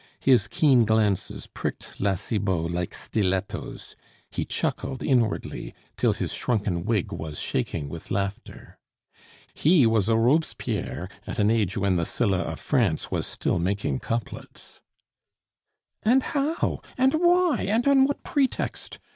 [0.19, 3.95] His keen glances pricked La Cibot like stilettos;
[4.31, 8.79] he chuckled inwardly, till his shrunken wig was shaking with laughter.
[9.53, 14.81] He was a Robespierre at an age when the Sylla of France was make couplets.
[16.01, 16.81] "And how?
[16.97, 17.65] and why?
[17.69, 18.97] And on what pretext?"